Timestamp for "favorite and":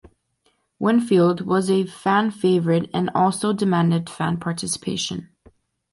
2.31-3.11